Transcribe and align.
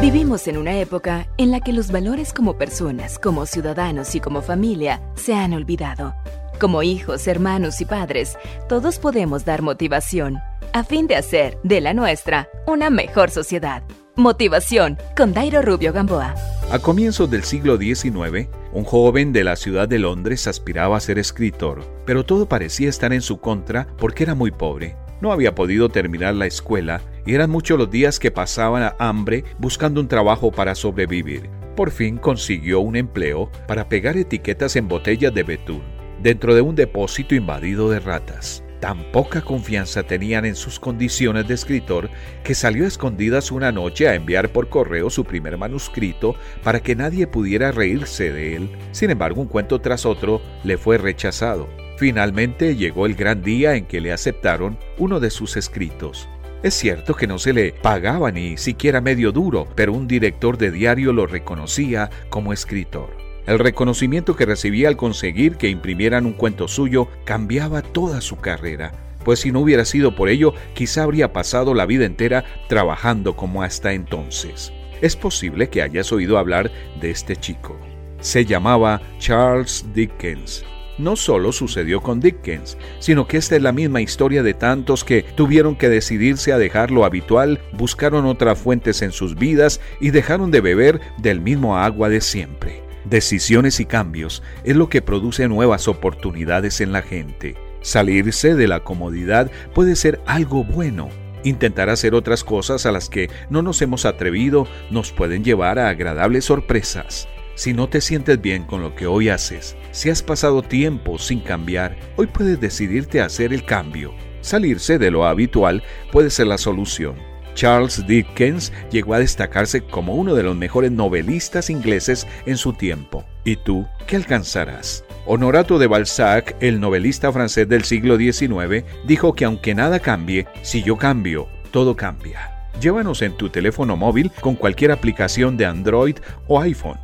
Vivimos 0.00 0.48
en 0.48 0.56
una 0.56 0.80
época 0.80 1.28
en 1.36 1.50
la 1.50 1.60
que 1.60 1.74
los 1.74 1.92
valores 1.92 2.32
como 2.32 2.56
personas, 2.56 3.18
como 3.18 3.44
ciudadanos 3.44 4.14
y 4.14 4.20
como 4.20 4.40
familia 4.40 5.02
se 5.14 5.34
han 5.34 5.52
olvidado. 5.52 6.14
Como 6.58 6.82
hijos, 6.82 7.26
hermanos 7.26 7.82
y 7.82 7.84
padres, 7.84 8.38
todos 8.66 8.98
podemos 8.98 9.44
dar 9.44 9.60
motivación 9.60 10.38
a 10.72 10.84
fin 10.84 11.06
de 11.06 11.16
hacer 11.16 11.58
de 11.64 11.82
la 11.82 11.92
nuestra 11.92 12.48
una 12.66 12.88
mejor 12.88 13.28
sociedad. 13.30 13.82
Motivación 14.16 14.96
con 15.18 15.34
Dairo 15.34 15.60
Rubio 15.60 15.92
Gamboa. 15.92 16.34
A 16.70 16.78
comienzos 16.78 17.30
del 17.30 17.44
siglo 17.44 17.76
XIX, 17.76 18.48
un 18.72 18.84
joven 18.84 19.34
de 19.34 19.44
la 19.44 19.54
ciudad 19.56 19.86
de 19.86 19.98
Londres 19.98 20.46
aspiraba 20.46 20.96
a 20.96 21.00
ser 21.00 21.18
escritor, 21.18 21.84
pero 22.06 22.24
todo 22.24 22.48
parecía 22.48 22.88
estar 22.88 23.12
en 23.12 23.20
su 23.20 23.38
contra 23.38 23.86
porque 23.98 24.22
era 24.22 24.34
muy 24.34 24.50
pobre. 24.50 24.96
No 25.20 25.30
había 25.30 25.54
podido 25.54 25.90
terminar 25.90 26.34
la 26.34 26.46
escuela 26.46 27.02
y 27.26 27.34
eran 27.34 27.50
muchos 27.50 27.78
los 27.78 27.90
días 27.90 28.18
que 28.18 28.30
pasaban 28.30 28.82
a 28.82 28.96
hambre 28.98 29.44
buscando 29.58 30.00
un 30.00 30.08
trabajo 30.08 30.50
para 30.50 30.74
sobrevivir. 30.74 31.50
Por 31.76 31.90
fin 31.90 32.18
consiguió 32.18 32.80
un 32.80 32.96
empleo 32.96 33.50
para 33.66 33.88
pegar 33.88 34.16
etiquetas 34.16 34.76
en 34.76 34.88
botellas 34.88 35.32
de 35.32 35.42
betún 35.42 36.00
dentro 36.22 36.54
de 36.54 36.60
un 36.60 36.74
depósito 36.74 37.34
invadido 37.34 37.90
de 37.90 38.00
ratas. 38.00 38.62
Tan 38.80 39.12
poca 39.12 39.42
confianza 39.42 40.02
tenían 40.02 40.46
en 40.46 40.54
sus 40.54 40.80
condiciones 40.80 41.46
de 41.46 41.54
escritor 41.54 42.08
que 42.42 42.54
salió 42.54 42.86
a 42.86 42.88
escondidas 42.88 43.52
una 43.52 43.72
noche 43.72 44.08
a 44.08 44.14
enviar 44.14 44.52
por 44.52 44.70
correo 44.70 45.10
su 45.10 45.24
primer 45.24 45.58
manuscrito 45.58 46.34
para 46.62 46.80
que 46.80 46.96
nadie 46.96 47.26
pudiera 47.26 47.72
reírse 47.72 48.32
de 48.32 48.56
él. 48.56 48.70
Sin 48.92 49.10
embargo, 49.10 49.42
un 49.42 49.48
cuento 49.48 49.80
tras 49.80 50.06
otro 50.06 50.40
le 50.64 50.78
fue 50.78 50.96
rechazado. 50.96 51.68
Finalmente 51.98 52.74
llegó 52.76 53.04
el 53.04 53.14
gran 53.14 53.42
día 53.42 53.74
en 53.74 53.84
que 53.84 54.00
le 54.00 54.12
aceptaron 54.12 54.78
uno 54.96 55.20
de 55.20 55.28
sus 55.28 55.58
escritos. 55.58 56.26
Es 56.62 56.74
cierto 56.74 57.14
que 57.14 57.26
no 57.26 57.38
se 57.38 57.54
le 57.54 57.72
pagaba 57.72 58.30
ni 58.30 58.58
siquiera 58.58 59.00
medio 59.00 59.32
duro, 59.32 59.66
pero 59.74 59.94
un 59.94 60.06
director 60.06 60.58
de 60.58 60.70
diario 60.70 61.14
lo 61.14 61.26
reconocía 61.26 62.10
como 62.28 62.52
escritor. 62.52 63.16
El 63.46 63.58
reconocimiento 63.58 64.36
que 64.36 64.44
recibía 64.44 64.88
al 64.88 64.98
conseguir 64.98 65.56
que 65.56 65.70
imprimieran 65.70 66.26
un 66.26 66.34
cuento 66.34 66.68
suyo 66.68 67.08
cambiaba 67.24 67.80
toda 67.80 68.20
su 68.20 68.36
carrera, 68.36 68.92
pues 69.24 69.40
si 69.40 69.52
no 69.52 69.60
hubiera 69.60 69.86
sido 69.86 70.14
por 70.14 70.28
ello, 70.28 70.52
quizá 70.74 71.04
habría 71.04 71.32
pasado 71.32 71.72
la 71.72 71.86
vida 71.86 72.04
entera 72.04 72.44
trabajando 72.68 73.36
como 73.36 73.62
hasta 73.62 73.94
entonces. 73.94 74.70
Es 75.00 75.16
posible 75.16 75.70
que 75.70 75.80
hayas 75.80 76.12
oído 76.12 76.36
hablar 76.36 76.70
de 77.00 77.10
este 77.10 77.36
chico. 77.36 77.74
Se 78.20 78.44
llamaba 78.44 79.00
Charles 79.18 79.86
Dickens 79.94 80.62
no 81.00 81.16
solo 81.16 81.52
sucedió 81.52 82.00
con 82.00 82.20
Dickens, 82.20 82.76
sino 82.98 83.26
que 83.26 83.36
esta 83.36 83.56
es 83.56 83.62
la 83.62 83.72
misma 83.72 84.00
historia 84.00 84.42
de 84.42 84.54
tantos 84.54 85.04
que 85.04 85.22
tuvieron 85.22 85.76
que 85.76 85.88
decidirse 85.88 86.52
a 86.52 86.58
dejar 86.58 86.90
lo 86.90 87.04
habitual, 87.04 87.60
buscaron 87.72 88.26
otras 88.26 88.58
fuentes 88.58 89.02
en 89.02 89.12
sus 89.12 89.34
vidas 89.34 89.80
y 90.00 90.10
dejaron 90.10 90.50
de 90.50 90.60
beber 90.60 91.00
del 91.18 91.40
mismo 91.40 91.78
agua 91.78 92.08
de 92.08 92.20
siempre. 92.20 92.82
Decisiones 93.04 93.80
y 93.80 93.86
cambios 93.86 94.42
es 94.62 94.76
lo 94.76 94.88
que 94.88 95.02
produce 95.02 95.48
nuevas 95.48 95.88
oportunidades 95.88 96.80
en 96.80 96.92
la 96.92 97.02
gente. 97.02 97.56
Salirse 97.80 98.54
de 98.54 98.68
la 98.68 98.80
comodidad 98.80 99.50
puede 99.74 99.96
ser 99.96 100.20
algo 100.26 100.64
bueno. 100.64 101.08
Intentar 101.42 101.88
hacer 101.88 102.14
otras 102.14 102.44
cosas 102.44 102.84
a 102.84 102.92
las 102.92 103.08
que 103.08 103.30
no 103.48 103.62
nos 103.62 103.80
hemos 103.80 104.04
atrevido 104.04 104.66
nos 104.90 105.12
pueden 105.12 105.42
llevar 105.42 105.78
a 105.78 105.88
agradables 105.88 106.44
sorpresas. 106.44 107.26
Si 107.60 107.74
no 107.74 107.90
te 107.90 108.00
sientes 108.00 108.40
bien 108.40 108.62
con 108.64 108.80
lo 108.80 108.94
que 108.94 109.06
hoy 109.06 109.28
haces, 109.28 109.76
si 109.90 110.08
has 110.08 110.22
pasado 110.22 110.62
tiempo 110.62 111.18
sin 111.18 111.40
cambiar, 111.40 111.94
hoy 112.16 112.26
puedes 112.26 112.58
decidirte 112.58 113.20
a 113.20 113.26
hacer 113.26 113.52
el 113.52 113.66
cambio. 113.66 114.14
Salirse 114.40 114.98
de 114.98 115.10
lo 115.10 115.26
habitual 115.26 115.82
puede 116.10 116.30
ser 116.30 116.46
la 116.46 116.56
solución. 116.56 117.16
Charles 117.52 118.06
Dickens 118.06 118.72
llegó 118.90 119.12
a 119.12 119.18
destacarse 119.18 119.82
como 119.82 120.14
uno 120.14 120.34
de 120.34 120.42
los 120.42 120.56
mejores 120.56 120.90
novelistas 120.90 121.68
ingleses 121.68 122.26
en 122.46 122.56
su 122.56 122.72
tiempo. 122.72 123.26
¿Y 123.44 123.56
tú 123.56 123.86
qué 124.06 124.16
alcanzarás? 124.16 125.04
Honorato 125.26 125.78
de 125.78 125.86
Balzac, 125.86 126.56
el 126.60 126.80
novelista 126.80 127.30
francés 127.30 127.68
del 127.68 127.84
siglo 127.84 128.16
XIX, 128.16 128.86
dijo 129.06 129.34
que 129.34 129.44
aunque 129.44 129.74
nada 129.74 130.00
cambie, 130.00 130.46
si 130.62 130.82
yo 130.82 130.96
cambio, 130.96 131.46
todo 131.72 131.94
cambia. 131.94 132.70
Llévanos 132.80 133.20
en 133.20 133.36
tu 133.36 133.50
teléfono 133.50 133.98
móvil 133.98 134.32
con 134.40 134.54
cualquier 134.54 134.92
aplicación 134.92 135.58
de 135.58 135.66
Android 135.66 136.16
o 136.48 136.58
iPhone 136.58 136.96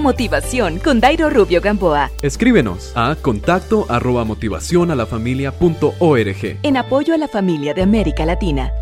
Motivación 0.00 0.78
con 0.78 0.98
Dairo 1.00 1.30
Rubio 1.30 1.60
Gamboa. 1.60 2.10
Escríbenos 2.22 2.92
a 2.96 3.14
contacto 3.16 3.86
arroba 3.88 4.24
motivación 4.24 4.90
a 4.90 4.94
la 4.94 5.06
familia 5.06 5.52
punto 5.52 5.94
org. 5.98 6.58
En 6.62 6.76
apoyo 6.76 7.14
a 7.14 7.18
la 7.18 7.28
familia 7.28 7.74
de 7.74 7.82
América 7.82 8.24
Latina. 8.24 8.72